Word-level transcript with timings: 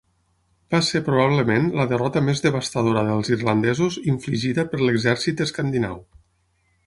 Va 0.75 0.77
ser 0.85 1.01
probablement 1.09 1.67
la 1.79 1.85
derrota 1.91 2.23
més 2.29 2.41
devastadora 2.45 3.05
dels 3.09 3.29
irlandesos 3.35 3.99
infligida 4.15 4.67
per 4.71 4.83
l'exèrcit 4.87 5.45
escandinau. 5.49 6.01